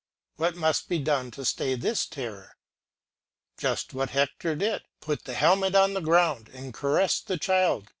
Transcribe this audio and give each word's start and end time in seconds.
What 0.37 0.55
must 0.55 0.89
be 0.89 0.97
done 0.97 1.29
to 1.29 1.45
stay 1.45 1.75
this 1.75 2.07
terror? 2.07 2.55
Just 3.59 3.93
what 3.93 4.09
Hector 4.09 4.55
did; 4.55 4.81
put 4.99 5.25
the 5.25 5.35
helmet 5.35 5.75
on 5.75 5.93
the 5.93 6.01
ground 6.01 6.49
and 6.55 6.73
caress 6.73 7.19
the 7.21 7.37
child. 7.37 7.89